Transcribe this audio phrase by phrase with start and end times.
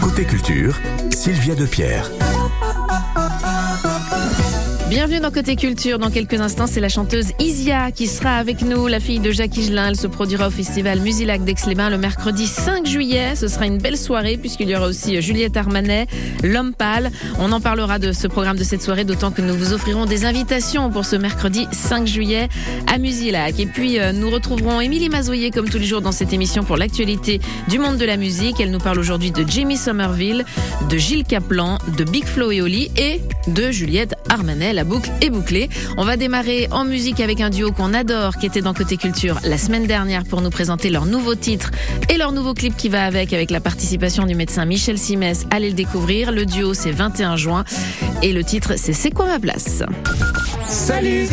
[0.00, 0.80] Côté culture,
[1.12, 2.10] Sylvia Depierre.
[4.90, 5.98] Bienvenue dans Côté Culture.
[5.98, 9.56] Dans quelques instants, c'est la chanteuse Isia qui sera avec nous, la fille de Jacques
[9.56, 9.88] Higelin.
[9.88, 13.34] Elle se produira au festival Musilac d'Aix-les-Bains le mercredi 5 juillet.
[13.34, 16.06] Ce sera une belle soirée puisqu'il y aura aussi Juliette Armanet,
[16.42, 17.10] L'Homme Pâle.
[17.38, 20.26] On en parlera de ce programme de cette soirée, d'autant que nous vous offrirons des
[20.26, 22.50] invitations pour ce mercredi 5 juillet
[22.86, 23.58] à Musilac.
[23.58, 26.76] Et puis, euh, nous retrouverons Émilie Mazoyer comme tous les jours dans cette émission pour
[26.76, 28.60] l'actualité du monde de la musique.
[28.60, 30.44] Elle nous parle aujourd'hui de Jimmy Somerville,
[30.90, 34.72] de Gilles Caplan, de Big Flo et Oli et de Juliette Armanet.
[34.72, 35.68] La boucle est bouclée.
[35.96, 39.40] On va démarrer en musique avec un duo qu'on adore, qui était dans Côté Culture
[39.44, 41.70] la semaine dernière pour nous présenter leur nouveau titre
[42.10, 45.46] et leur nouveau clip qui va avec, avec la participation du médecin Michel Simès.
[45.50, 46.32] Allez le découvrir.
[46.32, 47.64] Le duo, c'est 21 juin.
[48.22, 49.82] Et le titre, c'est C'est quoi ma place?
[50.68, 51.28] Salut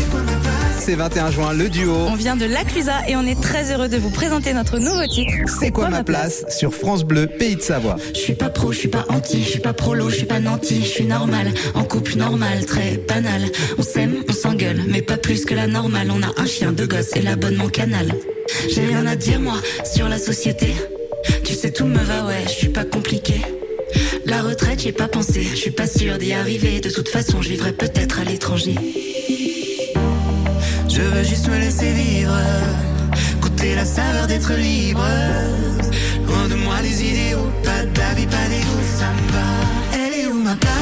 [0.84, 1.94] C'est 21 juin, le duo.
[1.94, 5.32] On vient de Laclusa et on est très heureux de vous présenter notre nouveau titre.
[5.60, 7.98] C'est quoi ma place sur France Bleu, Pays de Savoie?
[8.16, 10.40] Je suis pas pro, je suis pas anti, je suis pas prolo, je suis pas
[10.40, 13.44] nanti, je suis normal, en couple normal, très banal.
[13.78, 16.10] On s'aime, on s'engueule, mais pas plus que la normale.
[16.12, 18.16] On a un chien, deux gosses et l'abonnement canal.
[18.68, 20.74] J'ai rien à dire moi sur la société.
[21.44, 23.36] Tu sais tout me va, ouais, je suis pas compliqué.
[24.26, 26.80] La retraite, j'y ai pas pensé, je suis pas sûre d'y arriver.
[26.80, 28.74] De toute façon, je vivrai peut-être à l'étranger.
[30.94, 32.38] Je veux juste me laisser vivre,
[33.40, 35.06] goûter la saveur d'être libre.
[36.28, 39.48] Loin de moi les idéaux, pas d'avis, pas d'ego, ça me va.
[39.94, 40.81] Elle est où ma place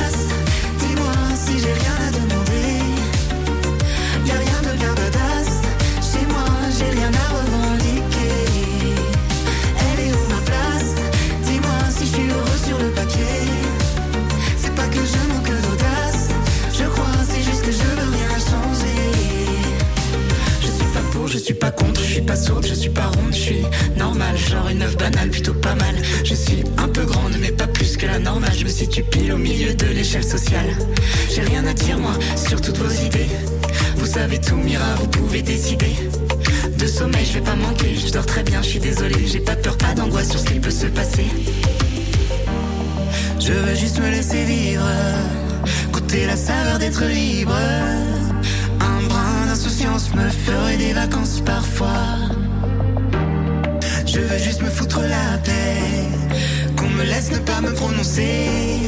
[22.64, 23.62] je suis pas ronde, je suis
[23.98, 25.95] normale, genre une œuf banale, plutôt pas mal.
[26.23, 28.54] Je suis un peu grande, mais pas plus que la normale.
[28.58, 30.70] Je me situe pile au milieu de l'échelle sociale.
[31.34, 33.30] J'ai rien à dire, moi, sur toutes vos idées.
[33.98, 35.94] Vous savez tout, Mira, vous pouvez décider.
[36.78, 39.28] De sommeil, je vais pas manquer, je dors très bien, je suis désolée.
[39.28, 41.25] J'ai pas peur, pas d'angoisse sur ce qui peut se passer.
[43.40, 44.88] Je veux juste me laisser vivre,
[45.92, 47.58] goûter la saveur d'être libre.
[48.80, 52.38] Un brin d'insouciance me ferait des vacances parfois.
[54.12, 55.78] Je veux juste me foutre la paix,
[56.75, 58.80] qu'on me laisse ne pas me prononcer.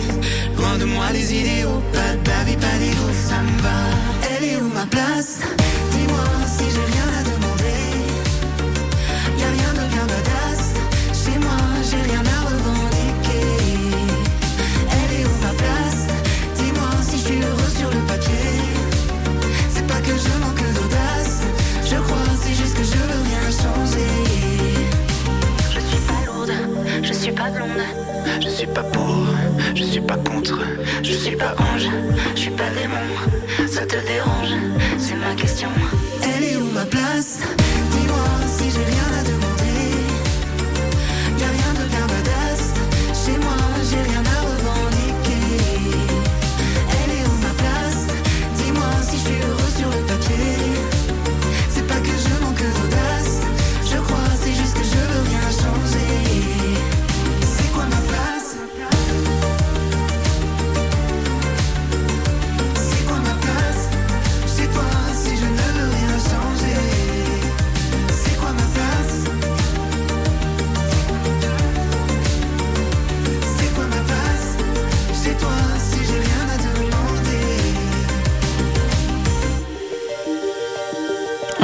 [0.58, 3.80] Loin de moi les idéaux, pas d'avis, pas d'ego, ça me va.
[4.32, 5.42] Elle est où ma place?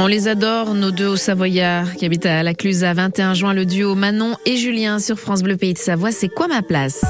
[0.08, 2.94] Les adore, nos deux hauts savoyards qui habitent à la Clusa.
[2.94, 6.12] 21 juin, le duo Manon et Julien sur France Bleu Pays de Savoie.
[6.12, 7.04] C'est quoi ma place?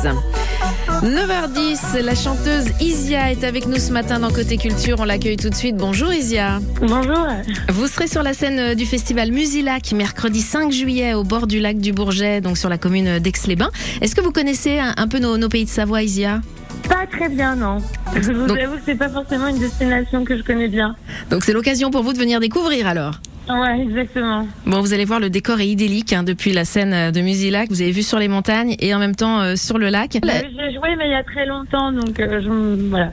[1.03, 4.97] 9h10, la chanteuse Isia est avec nous ce matin dans Côté Culture.
[4.99, 5.77] On l'accueille tout de suite.
[5.77, 6.61] Bonjour Isia.
[6.81, 7.27] Bonjour.
[7.69, 11.79] Vous serez sur la scène du festival Musilac mercrredi 5 juillet au bord du lac
[11.79, 13.71] du Bourget, donc sur la commune d'Aix-les-Bains.
[14.01, 16.41] Est-ce que vous connaissez un, un peu nos, nos pays de Savoie, Isia?
[16.89, 17.79] Pas très bien, non.
[18.15, 20.97] Je vous Donc- avoue que c'est pas forcément une destination que je connais bien.
[21.31, 23.21] Donc c'est l'occasion pour vous de venir découvrir alors.
[23.49, 24.47] Ouais, exactement.
[24.67, 27.71] Bon, vous allez voir, le décor est idyllique hein, depuis la scène euh, de Musilac.
[27.71, 30.19] Vous avez vu sur les montagnes et en même temps euh, sur le lac.
[30.23, 32.49] J'ai joué, mais il y a très longtemps, donc euh, je,
[32.89, 33.13] voilà.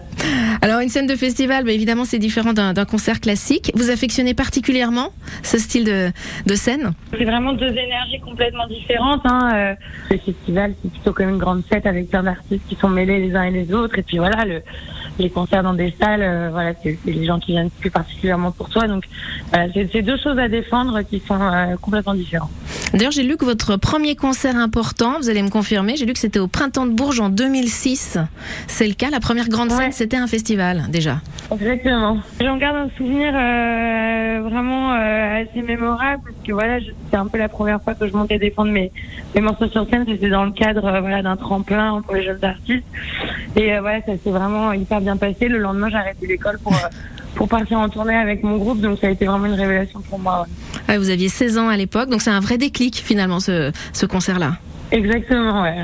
[0.61, 3.71] Alors une scène de festival, bah, évidemment, c'est différent d'un d'un concert classique.
[3.75, 5.09] Vous affectionnez particulièrement
[5.43, 6.11] ce style de,
[6.45, 6.93] de scène?
[7.17, 9.21] C'est vraiment deux énergies complètement différentes.
[9.25, 9.51] Hein.
[9.55, 9.75] euh.
[10.11, 13.35] Le festival, c'est plutôt comme une grande fête avec plein d'artistes qui sont mêlés les
[13.35, 13.97] uns et les autres.
[13.99, 14.61] Et puis voilà, le,
[15.19, 18.51] les concerts dans des salles, euh, voilà, c'est c'est les gens qui viennent plus particulièrement
[18.51, 18.87] pour toi.
[18.87, 19.03] Donc,
[19.51, 22.49] voilà, c'est c'est deux choses à défendre qui sont euh, complètement différentes.
[22.93, 26.19] D'ailleurs, j'ai lu que votre premier concert important, vous allez me confirmer, j'ai lu que
[26.19, 28.17] c'était au Printemps de Bourges en 2006.
[28.67, 29.91] C'est le cas, la première grande scène, Ouais.
[29.91, 31.17] c'était un festival déjà.
[31.51, 32.17] Exactement.
[32.41, 37.37] J'en garde un souvenir euh, vraiment euh, assez mémorable parce que voilà, c'était un peu
[37.37, 38.91] la première fois que je montais défendre mes,
[39.35, 40.05] mes morceaux sur scène.
[40.07, 42.85] C'était dans le cadre euh, voilà d'un tremplin pour les jeunes artistes.
[43.55, 45.47] Et euh, voilà, ça s'est vraiment hyper bien passé.
[45.47, 46.87] Le lendemain, j'ai arrêté l'école pour euh,
[47.35, 48.81] pour partir en tournée avec mon groupe.
[48.81, 50.41] Donc ça a été vraiment une révélation pour moi.
[50.41, 50.49] ouais.
[50.89, 54.05] Ouais, vous aviez 16 ans à l'époque, donc c'est un vrai déclic finalement ce, ce
[54.05, 54.57] concert-là.
[54.91, 55.63] Exactement.
[55.63, 55.75] Ouais.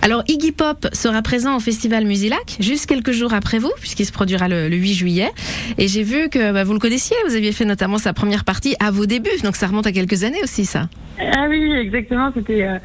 [0.00, 4.12] Alors Iggy Pop sera présent au festival Musilac juste quelques jours après vous, puisqu'il se
[4.12, 5.30] produira le, le 8 juillet.
[5.76, 8.76] Et j'ai vu que bah, vous le connaissiez, vous aviez fait notamment sa première partie
[8.80, 10.88] à vos débuts, donc ça remonte à quelques années aussi ça.
[11.20, 12.30] Ah oui, exactement.
[12.32, 12.78] C'était euh,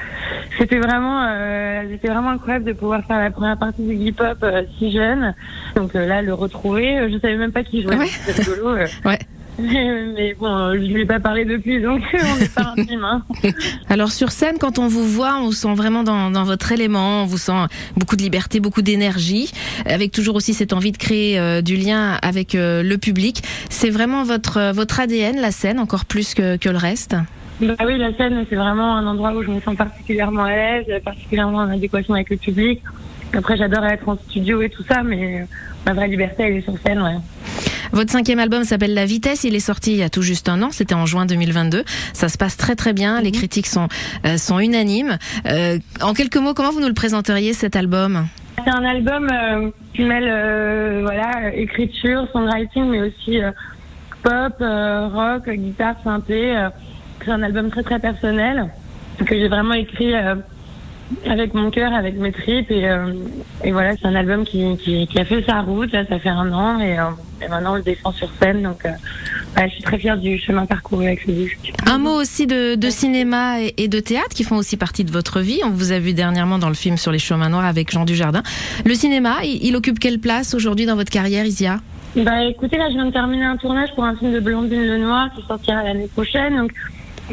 [0.58, 4.64] c'était vraiment euh, c'était vraiment incroyable de pouvoir faire la première partie hip hop euh,
[4.80, 5.36] si jeune.
[5.76, 7.96] Donc là, le retrouver, je savais même pas qui jouait.
[7.96, 8.08] Ouais.
[8.26, 8.70] C'est rigolo.
[8.70, 8.88] euh.
[9.06, 9.20] Ouais.
[9.60, 13.04] Mais, bon, euh, je lui ai pas parlé depuis, donc on n'est pas intime.
[13.04, 13.24] Hein.
[13.90, 17.24] Alors sur scène, quand on vous voit, on vous sent vraiment dans, dans votre élément,
[17.24, 19.52] on vous sent beaucoup de liberté, beaucoup d'énergie,
[19.86, 23.44] avec toujours aussi cette envie de créer euh, du lien avec euh, le public.
[23.70, 27.16] C'est vraiment votre votre ADN, la scène, encore plus que, que le reste?
[27.62, 30.86] Bah oui, la scène, c'est vraiment un endroit où je me sens particulièrement à l'aise,
[31.04, 32.82] particulièrement en adéquation avec le public.
[33.36, 35.48] Après, j'adore être en studio et tout ça, mais
[35.86, 37.18] ma vraie liberté, elle est sur scène, ouais.
[37.94, 39.44] Votre cinquième album s'appelle La Vitesse.
[39.44, 40.70] Il est sorti il y a tout juste un an.
[40.72, 41.84] C'était en juin 2022.
[42.14, 43.22] Ça se passe très très bien.
[43.22, 43.88] Les critiques sont
[44.26, 45.18] euh, sont unanimes.
[45.46, 48.28] Euh, en quelques mots, comment vous nous le présenteriez cet album?
[48.66, 53.52] C'est un album euh, qui mêle euh, voilà écriture, songwriting, mais aussi euh,
[54.24, 56.56] pop, euh, rock, guitare, synthé.
[56.58, 56.70] euh.
[57.24, 58.70] c'est un album très très personnel
[59.24, 60.36] que j'ai vraiment écrit euh,
[61.28, 63.14] avec mon cœur, avec mes tripes et, euh,
[63.64, 65.92] et voilà c'est un album qui, qui, qui a fait sa route.
[65.92, 67.04] Là, ça fait un an et, euh,
[67.44, 68.64] et maintenant on le défend sur scène.
[68.64, 68.92] Donc euh,
[69.58, 71.74] je suis très fière du chemin parcouru avec ce disque.
[71.86, 75.12] Un mot aussi de, de cinéma et, et de théâtre qui font aussi partie de
[75.12, 75.62] votre vie.
[75.64, 78.42] On vous a vu dernièrement dans le film sur les chemins noirs avec Jean Dujardin.
[78.86, 81.80] Le cinéma, il, il occupe quelle place aujourd'hui dans votre carrière, Isia?
[82.16, 85.30] Bah écoutez, là je viens de terminer un tournage pour un film de Blondine Lenoir
[85.36, 86.58] qui sortira l'année prochaine.
[86.58, 86.72] Donc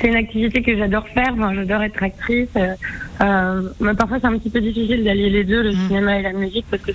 [0.01, 1.33] c'est une activité que j'adore faire.
[1.33, 2.49] Enfin, j'adore être actrice.
[2.57, 2.75] Euh,
[3.21, 5.87] euh, mais parfois c'est un petit peu difficile d'allier les deux, le Mm.
[5.89, 6.93] cinéma et la musique, parce que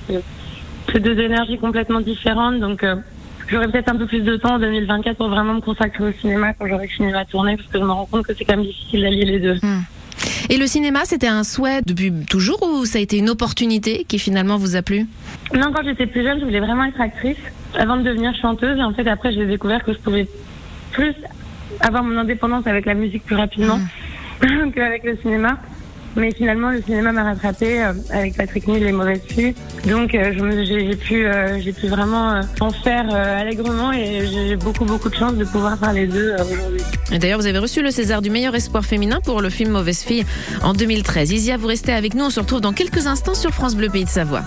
[0.92, 2.60] c'est deux énergies complètement différentes.
[2.60, 2.96] Donc euh,
[3.48, 6.54] j'aurai peut-être un peu plus de temps en 2024 pour vraiment me consacrer au cinéma
[6.54, 8.66] quand j'aurai fini ma tournée, parce que je me rends compte que c'est quand même
[8.66, 9.58] difficile d'allier les deux.
[10.50, 14.20] Et le cinéma, c'était un souhait depuis toujours ou ça a été une opportunité qui
[14.20, 15.08] finalement vous a plu?
[15.54, 17.38] Non, quand j'étais plus jeune, je voulais vraiment être actrice
[17.78, 18.78] avant de devenir chanteuse.
[18.78, 20.28] Et en fait, après, j'ai découvert que je pouvais
[20.92, 21.14] plus
[21.80, 23.80] avoir mon indépendance avec la musique plus rapidement
[24.76, 25.58] qu'avec le cinéma.
[26.18, 29.54] Mais finalement, le cinéma m'a rattrapée euh, avec Patrick Nil et Mauvaises Filles.
[29.86, 30.32] Donc, euh,
[30.64, 35.36] j'ai pu, euh, j'ai pu vraiment en faire allègrement et j'ai beaucoup, beaucoup de chance
[35.36, 36.82] de pouvoir faire les deux aujourd'hui.
[37.20, 40.26] D'ailleurs, vous avez reçu le César du meilleur espoir féminin pour le film Mauvaise fille
[40.64, 41.32] en 2013.
[41.32, 42.26] Isia, vous restez avec nous.
[42.26, 44.44] On se retrouve dans quelques instants sur France Bleu Pays de Savoie.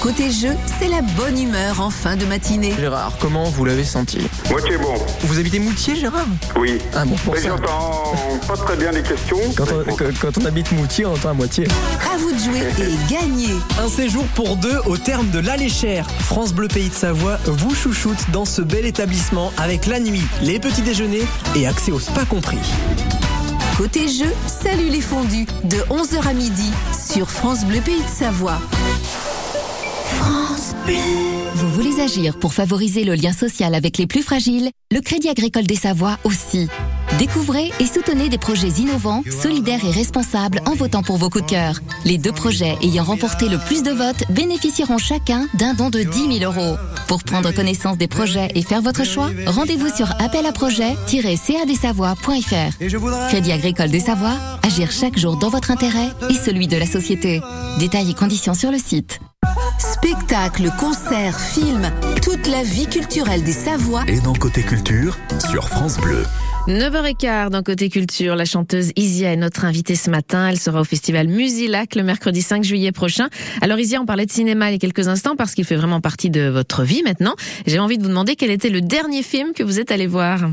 [0.00, 2.74] Côté jeu, c'est la bonne humeur en fin de matinée.
[2.78, 4.18] Gérard, comment vous l'avez senti
[4.50, 4.94] Moitié bon,
[5.24, 6.24] Vous habitez Moutier, Gérard
[6.56, 6.78] oui.
[6.94, 8.14] Ah bon, pour Mais j'entends
[8.48, 9.36] pas très bien les questions.
[9.56, 11.66] Quand on, quand- quand on habite Moutier, on entend à moitié.
[12.12, 13.54] À vous de jouer et gagner.
[13.78, 16.06] Un séjour pour deux au terme de l'Alléchère.
[16.20, 20.58] France Bleu Pays de Savoie vous chouchoute dans ce bel établissement avec la nuit, les
[20.58, 22.58] petits déjeuners et accès au spa compris.
[23.76, 26.70] Côté jeu, salut les fondus de 11h à midi
[27.12, 28.58] sur France Bleu Pays de Savoie.
[31.54, 34.70] Vous voulez agir pour favoriser le lien social avec les plus fragiles?
[34.90, 36.68] Le Crédit Agricole des Savoies aussi.
[37.18, 41.50] Découvrez et soutenez des projets innovants, solidaires et responsables en votant pour vos coups de
[41.50, 41.80] cœur.
[42.04, 46.38] Les deux projets ayant remporté le plus de votes bénéficieront chacun d'un don de 10
[46.38, 46.76] 000 euros.
[47.08, 53.28] Pour prendre connaissance des projets et faire votre choix, rendez-vous sur appel à projet-cadesavoies.fr.
[53.28, 57.42] Crédit Agricole des Savoies, agir chaque jour dans votre intérêt et celui de la société.
[57.78, 59.20] Détails et conditions sur le site.
[60.02, 61.90] Spectacles, concerts, films,
[62.22, 65.18] toute la vie culturelle des Savoies Et dans Côté Culture,
[65.50, 66.24] sur France Bleu.
[66.68, 70.48] 9h15 dans Côté Culture, la chanteuse Isia est notre invitée ce matin.
[70.48, 73.28] Elle sera au festival Musilac le mercredi 5 juillet prochain.
[73.60, 76.00] Alors Isia, on parlait de cinéma il y a quelques instants parce qu'il fait vraiment
[76.00, 77.34] partie de votre vie maintenant.
[77.66, 80.48] J'ai envie de vous demander quel était le dernier film que vous êtes allé voir?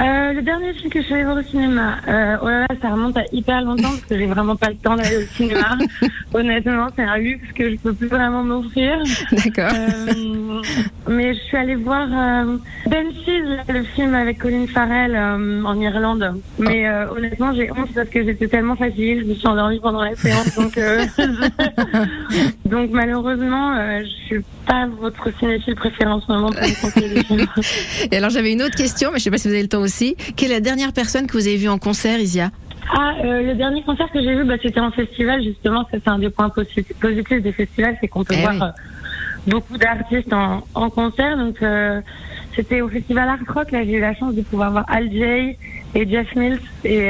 [0.00, 2.68] Euh, le dernier film que je suis allée voir au cinéma, euh, oh là là,
[2.80, 5.76] ça remonte à hyper longtemps parce que j'ai vraiment pas le temps d'aller au cinéma.
[6.34, 9.02] Honnêtement, c'est un luxe que je peux plus vraiment m'offrir.
[9.32, 9.72] D'accord.
[9.74, 10.62] Euh,
[11.08, 16.40] mais je suis allée voir euh, Banshees, le film avec Colin Farrell euh, en Irlande.
[16.58, 20.02] Mais euh, honnêtement, j'ai honte parce que j'étais tellement fatiguée, je me suis endormie pendant
[20.02, 20.54] la séance.
[20.54, 21.06] Donc, euh,
[22.64, 27.14] Donc malheureusement, euh, je suis pas votre cinéphile préféré en ce moment pour me conseiller
[27.14, 27.46] des films.
[28.10, 29.80] Et alors j'avais une autre question, mais je sais pas si vous avez le temps
[29.88, 30.16] aussi.
[30.36, 32.50] Quelle est la dernière personne que vous avez vue en concert, Isia
[32.94, 35.42] Ah, euh, le dernier concert que j'ai vu, bah, c'était en festival.
[35.42, 38.54] Justement, ça c'est un des points posi- positifs des festivals, c'est qu'on peut Eh voir
[38.54, 38.60] oui.
[38.62, 38.70] euh,
[39.46, 41.36] beaucoup d'artistes en, en concert.
[41.38, 42.00] Donc euh,
[42.54, 43.70] c'était au festival Art Rock.
[43.72, 45.58] Là, j'ai eu la chance de pouvoir voir Al Jay
[45.94, 47.08] et Jeff Mills, et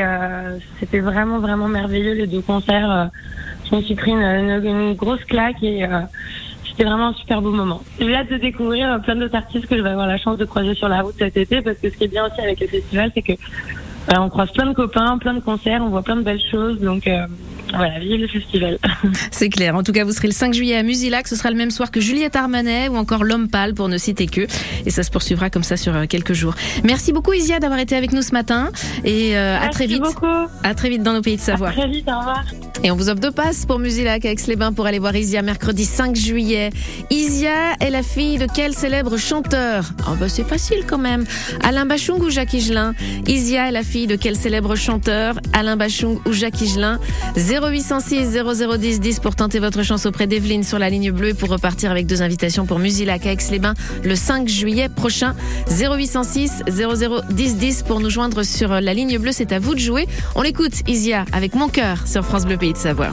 [0.78, 3.10] c'était vraiment vraiment merveilleux les deux concerts.
[3.64, 4.22] Suis pris une,
[4.64, 5.84] une- grosse claque et
[6.78, 7.82] c'était vraiment un super beau moment.
[7.98, 10.74] J'ai hâte de découvrir plein d'autres artistes que je vais avoir la chance de croiser
[10.74, 13.10] sur la route cet été, parce que ce qui est bien aussi avec le festival,
[13.12, 16.22] c'est que euh, on croise plein de copains, plein de concerts, on voit plein de
[16.22, 16.78] belles choses.
[16.78, 17.26] Donc euh,
[17.74, 18.78] voilà, vive le festival.
[19.30, 19.74] C'est clair.
[19.76, 21.28] En tout cas, vous serez le 5 juillet à Musilac.
[21.28, 24.26] Ce sera le même soir que Juliette Armanet ou encore L'Homme Pâle, pour ne citer
[24.26, 24.46] que.
[24.86, 26.54] Et ça se poursuivra comme ça sur euh, quelques jours.
[26.84, 28.70] Merci beaucoup, Isia, d'avoir été avec nous ce matin.
[29.04, 30.02] Et euh, à Merci très vite.
[30.02, 30.26] beaucoup.
[30.62, 31.68] À très vite dans nos pays de Savoie.
[31.68, 32.44] À très vite, au revoir.
[32.84, 35.42] Et on vous offre deux passes pour Musilac avec les bains pour aller voir Isia
[35.42, 36.70] mercredi 5 juillet.
[37.10, 39.90] Isia est la fille de quel célèbre chanteur?
[40.06, 41.24] Oh bah c'est facile quand même.
[41.64, 42.94] Alain Bachung ou Jacques Higelin?
[43.26, 45.40] Isia est la fille de quel célèbre chanteur?
[45.52, 47.00] Alain Bachung ou Jacques Higelin?
[47.60, 51.48] 0806 0010 10 pour tenter votre chance auprès d'Evelyne sur la ligne bleue et pour
[51.48, 53.74] repartir avec deux invitations pour Musilac à Aix-les-Bains
[54.04, 55.34] le 5 juillet prochain.
[55.68, 59.32] 0806 0010 10 pour nous joindre sur la ligne bleue.
[59.32, 60.06] C'est à vous de jouer.
[60.36, 63.12] On l'écoute, Isia, avec mon cœur sur France Bleu Pays de Savoie.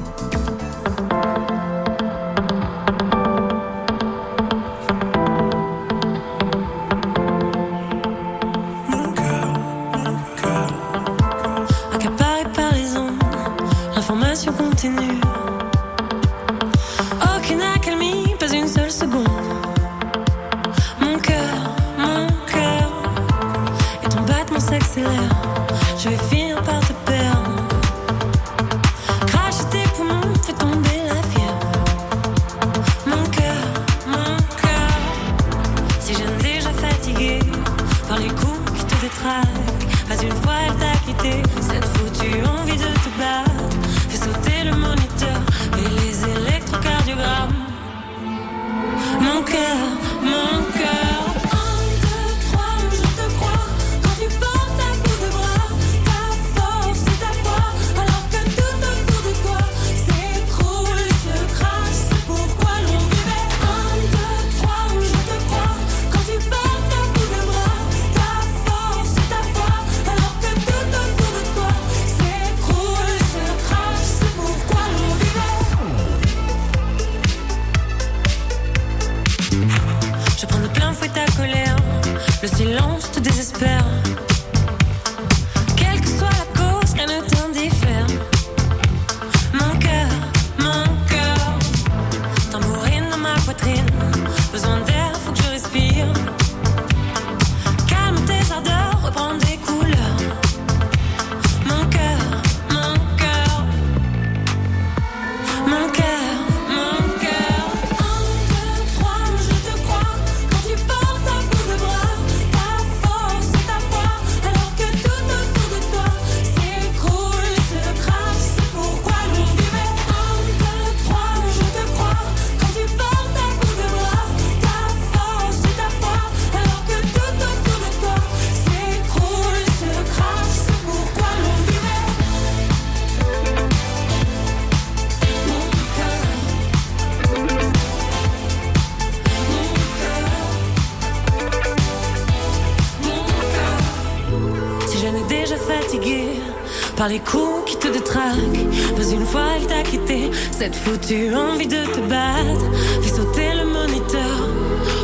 [146.96, 150.32] Par les coups qui te détraquent, pas une fois elle t'a quitté.
[150.52, 152.66] Cette foutue envie de te battre
[153.02, 154.48] fait sauter le moniteur.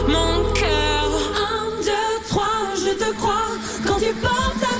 [0.07, 1.09] Mon cœur,
[1.49, 2.45] un, deux, trois,
[2.75, 3.49] je te crois.
[3.85, 4.70] Quand tu portes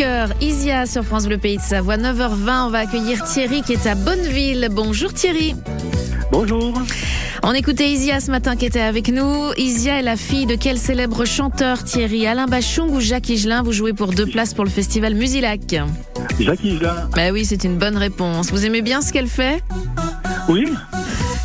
[0.00, 2.66] cœur, Isia sur France Bleu Pays de Savoie, 9h20.
[2.66, 4.68] On va accueillir Thierry qui est à Bonneville.
[4.70, 5.54] Bonjour Thierry.
[6.32, 6.72] Bonjour.
[7.42, 9.52] On écoutait Isia ce matin qui était avec nous.
[9.58, 12.26] Isia est la fille de quel célèbre chanteur Thierry?
[12.26, 13.62] Alain Bachung ou Jacques Higelin?
[13.62, 15.76] Vous jouez pour deux places pour le festival Musilac.
[16.38, 17.10] Jacques Higelin.
[17.14, 18.52] Bah oui, c'est une bonne réponse.
[18.52, 19.62] Vous aimez bien ce qu'elle fait?
[20.48, 20.64] Oui.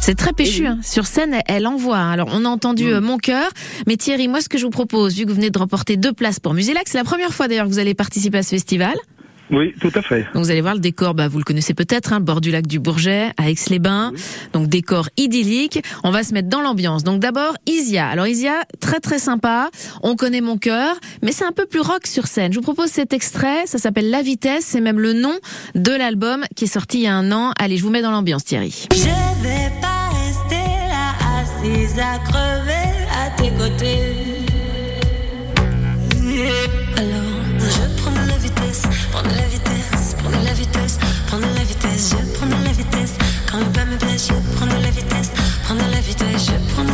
[0.05, 0.67] C'est très péchu.
[0.67, 0.77] hein.
[0.83, 1.97] Sur scène, elle- envoie.
[1.97, 3.49] Alors, on a entendu euh, Mon cœur.
[3.87, 6.13] Mais Thierry, moi, ce que je vous propose, vu que vous venez de remporter deux
[6.13, 8.93] places pour Musilac, c'est la première fois d'ailleurs que vous allez participer à ce festival.
[9.51, 10.21] Oui, tout à fait.
[10.33, 12.49] Donc vous allez voir le décor, bah, vous le connaissez peut-être, hein, le bord du
[12.51, 14.11] lac du Bourget, à Aix-les-Bains.
[14.53, 15.83] Donc décor idyllique.
[16.03, 17.03] On va se mettre dans l'ambiance.
[17.03, 18.07] Donc d'abord Isia.
[18.07, 19.69] Alors Isia, très très sympa.
[20.03, 22.53] On connaît mon cœur, mais c'est un peu plus rock sur scène.
[22.53, 23.65] Je vous propose cet extrait.
[23.65, 24.65] Ça s'appelle La Vitesse.
[24.65, 25.33] C'est même le nom
[25.75, 27.53] de l'album qui est sorti il y a un an.
[27.59, 28.87] Allez, je vous mets dans l'ambiance, Thierry.
[28.93, 29.94] Je vais pas rester là
[31.99, 34.45] à crever à tes côtés.
[36.97, 42.11] Alors, je prends de la vitesse, prends la vitesse, prends la vitesse, prends la vitesse,
[42.11, 43.13] je prends de la vitesse.
[43.49, 45.31] Quand le pas me blesse, je prends la vitesse,
[45.63, 46.84] prends la vitesse, je prends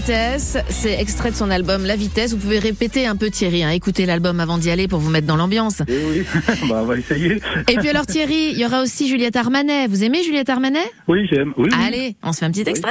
[0.00, 0.56] vitesse.
[0.70, 2.32] C'est extrait de son album La Vitesse.
[2.32, 3.62] Vous pouvez répéter un peu Thierry.
[3.64, 3.70] Hein.
[3.70, 5.82] Écoutez l'album avant d'y aller pour vous mettre dans l'ambiance.
[5.88, 6.26] Eh oui,
[6.68, 7.40] bah, on va essayer.
[7.68, 9.88] Et puis alors Thierry, il y aura aussi Juliette Armanet.
[9.88, 10.90] Vous aimez Juliette Armanet?
[11.06, 11.52] Oui, j'aime.
[11.58, 11.78] Oui, oui.
[11.86, 12.90] Allez, on se fait un petit extrait.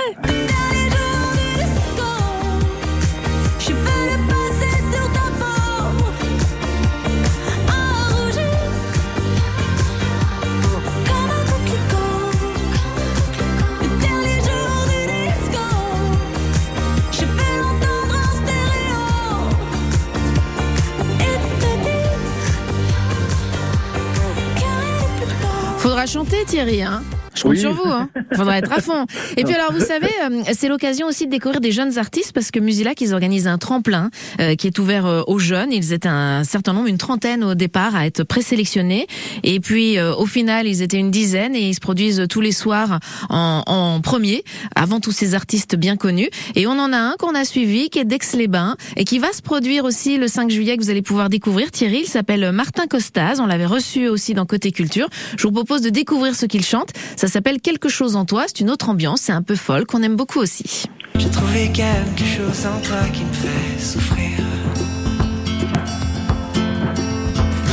[26.00, 27.09] Faudra chanter Thierry, hein
[27.39, 27.60] je compte Oui.
[27.60, 28.10] sur vous, hein.
[28.36, 29.05] Faudra être à fond.
[29.38, 32.51] Et puis alors, vous savez, euh, c'est l'occasion aussi de découvrir des jeunes artistes parce
[32.51, 35.72] que Musilac, ils organisent un tremplin euh, qui est ouvert euh, aux jeunes.
[35.72, 39.08] Ils étaient un certain nombre, une trentaine au départ, à être présélectionnés.
[39.43, 43.00] Et puis, au final, ils étaient une dizaine et ils se produisent tous les soirs
[43.29, 44.43] en, en premier,
[44.75, 46.29] avant tous ces artistes bien connus.
[46.55, 49.41] Et on en a un qu'on a suivi, qui est d'Aix-les-Bains et qui va se
[49.41, 51.72] produire aussi le 5 juillet, que vous allez pouvoir découvrir.
[51.72, 53.39] Thierry, il s'appelle Martin Costaz.
[53.39, 55.08] On l'avait reçu aussi dans Côté Culture.
[55.38, 56.89] Je vous propose de découvrir ce qu'il chante.
[57.15, 58.46] Ça s'appelle Quelque chose en toi.
[58.48, 59.22] C'est une autre ambiance.
[59.22, 60.86] C'est un peu folle qu'on aime beaucoup aussi.
[61.18, 64.32] J'ai trouvé quelque chose en toi qui me fait souffrir.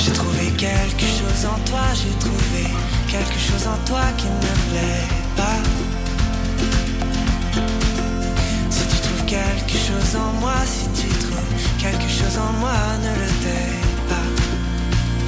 [0.00, 2.66] J'ai trouvé quelque chose en toi, j'ai trouvé
[3.08, 5.60] quelque chose en toi qui ne me plaît pas.
[8.70, 11.36] Si tu trouves quelque chose en moi, si tu trouves
[11.78, 13.72] quelque chose en moi, ne le tais
[14.08, 14.28] pas.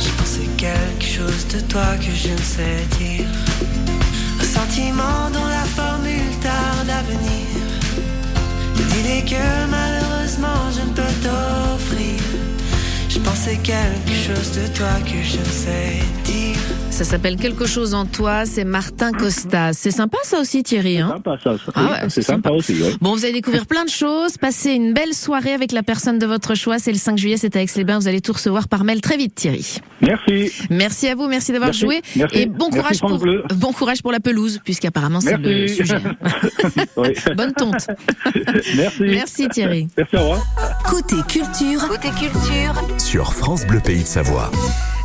[0.01, 3.48] J'ai pensé quelque chose de toi que je ne sais dire.
[4.69, 7.47] Un sentiment dont la formule tarde à venir.
[8.77, 12.21] Une idée que malheureusement je ne peux t'offrir.
[13.09, 16.88] Je pensais quelque chose de toi que je ne sais dire.
[16.99, 18.45] Ça s'appelle Quelque chose en toi.
[18.45, 19.73] C'est Martin Costas.
[19.75, 20.99] C'est sympa ça aussi, Thierry.
[20.99, 21.57] Hein Sympa, ça.
[21.65, 21.73] ça.
[21.77, 22.93] Ah ouais, c'est c'est sympa aussi, ouais.
[23.01, 24.37] Bon, vous allez découvrir plein de choses.
[24.37, 26.81] Passez une belle soirée avec la personne de votre choix.
[26.81, 28.01] C'est le 5 juillet, c'est à Aix-les-Bains.
[28.01, 29.79] Vous allez tout recevoir par mail très vite, Thierry.
[30.01, 30.51] Merci.
[30.71, 32.03] Merci à vous, merci d'avoir joué.
[32.17, 32.37] merci.
[32.37, 33.45] Et bon Merci, courage, pour, Bleu.
[33.55, 36.01] bon courage pour la pelouse, puisqu'apparemment c'est le sujet.
[36.05, 36.17] hein.
[36.97, 37.11] Oui.
[37.37, 37.87] Bonne tonte.
[38.77, 39.03] Merci.
[39.03, 39.87] Merci Thierry.
[39.97, 40.43] Merci, au revoir.
[40.85, 41.87] Côté culture.
[41.89, 42.75] Côté culture.
[42.99, 44.51] Sur France Bleu Pays de Savoie.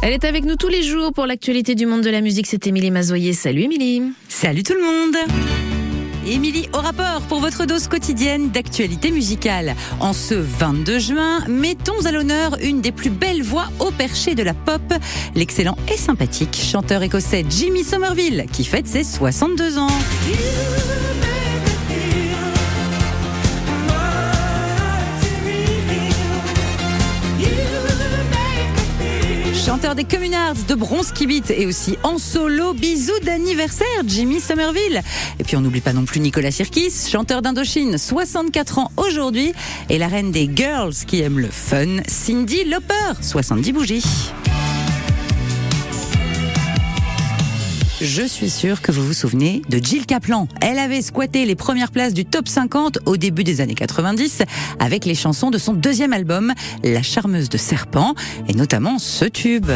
[0.06, 2.46] Elle est avec nous tous les jours pour l'actualité du monde de la musique.
[2.46, 3.32] C'est Émilie Mazoyer.
[3.32, 4.02] Salut Émilie.
[4.28, 5.16] Salut tout le monde
[6.28, 9.76] Émilie au rapport pour votre dose quotidienne d'actualité musicale.
[10.02, 14.44] En ce 22 juin, mettons à l'honneur une des plus belles voix au perché de
[14.44, 14.82] la pop,
[15.36, 19.88] l'excellent et sympathique chanteur écossais Jimmy Somerville, qui fête ses 62 ans.
[29.84, 35.02] Chanteur des Communards, de Bronski Beat et aussi en solo, bisous d'anniversaire, Jimmy Somerville.
[35.40, 39.52] Et puis on n'oublie pas non plus Nicolas Sirkis, chanteur d'Indochine, 64 ans aujourd'hui,
[39.90, 44.06] et la reine des girls qui aime le fun, Cindy Lauper, 70 bougies.
[48.04, 50.50] Je suis sûre que vous vous souvenez de Jill Kaplan.
[50.60, 54.42] Elle avait squatté les premières places du top 50 au début des années 90
[54.78, 58.14] avec les chansons de son deuxième album, La charmeuse de serpent,
[58.50, 59.72] et notamment ce tube.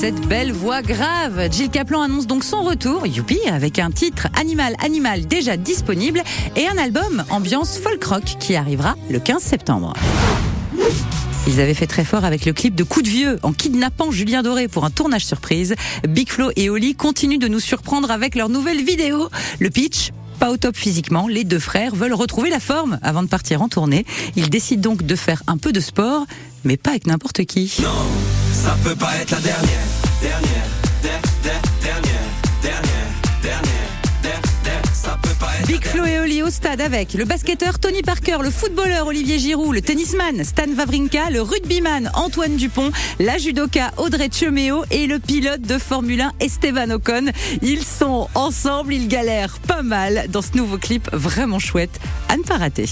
[0.00, 4.76] Cette belle voix grave, Jill Kaplan annonce donc son retour, youpi, avec un titre Animal
[4.78, 6.22] Animal déjà disponible
[6.54, 9.94] et un album ambiance folk rock qui arrivera le 15 septembre.
[11.48, 14.44] Ils avaient fait très fort avec le clip de Coup de vieux en kidnappant Julien
[14.44, 15.74] Doré pour un tournage surprise.
[16.08, 19.28] Big Flo et Oli continuent de nous surprendre avec leur nouvelle vidéo.
[19.58, 23.28] Le pitch pas au top physiquement, les deux frères veulent retrouver la forme avant de
[23.28, 24.06] partir en tournée.
[24.36, 26.26] Ils décident donc de faire un peu de sport,
[26.62, 27.76] mais pas avec n'importe qui.
[35.66, 39.74] Big Flo et Oli au stade avec le basketteur Tony Parker, le footballeur Olivier Giroud,
[39.74, 45.60] le tennisman Stan Wawrinka, le rugbyman Antoine Dupont, la judoka Audrey Chemeo et le pilote
[45.60, 47.26] de Formule 1 Esteban Ocon.
[47.62, 52.42] Ils sont ensemble, ils galèrent pas mal dans ce nouveau clip vraiment chouette à ne
[52.42, 52.86] pas rater.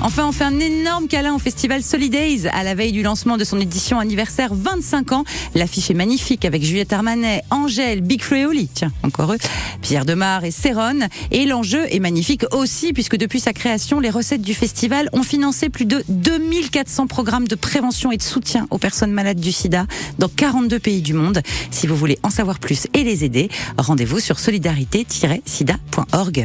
[0.00, 3.42] Enfin, on fait un énorme câlin au festival Solidays à la veille du lancement de
[3.42, 5.24] son édition anniversaire 25 ans.
[5.56, 9.38] L'affiche est magnifique avec Juliette Armanet, Angèle, Big Flo et Oli, tiens, encore eux,
[9.82, 11.00] Pierre Demar et Céron.
[11.32, 15.68] Et l'enjeu est magnifique aussi puisque depuis sa création, les recettes du festival ont financé
[15.68, 19.86] plus de 2400 programmes de prévention et de soutien aux personnes malades du sida
[20.18, 21.42] dans 42 pays du monde.
[21.70, 26.44] Si vous voulez en savoir plus et les aider, rendez-vous sur solidarité-sida.org.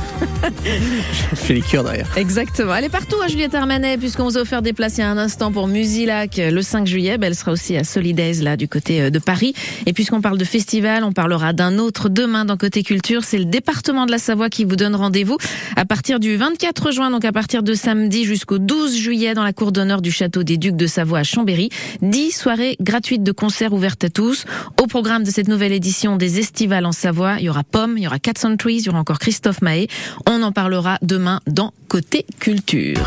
[0.41, 2.07] Je fais les cures derrière.
[2.17, 2.75] Exactement.
[2.75, 5.09] Elle est partout à Juliette Armanet, puisqu'on vous a offert des places il y a
[5.09, 7.17] un instant pour Musilac le 5 juillet.
[7.17, 9.53] Ben, elle sera aussi à Solidays, là, du côté euh, de Paris.
[9.85, 13.23] Et puisqu'on parle de festival, on parlera d'un autre demain dans Côté Culture.
[13.23, 15.37] C'est le département de la Savoie qui vous donne rendez-vous
[15.75, 19.53] à partir du 24 juin, donc à partir de samedi jusqu'au 12 juillet dans la
[19.53, 21.69] cour d'honneur du château des Ducs de Savoie à Chambéry.
[22.01, 24.45] 10 soirées gratuites de concerts ouvertes à tous.
[24.81, 28.03] Au programme de cette nouvelle édition des Estivales en Savoie, il y aura Pomme, il
[28.03, 29.87] y aura Cat Trees, il y aura encore Christophe Mahé.
[30.33, 33.05] On en parlera demain dans Côté Culture.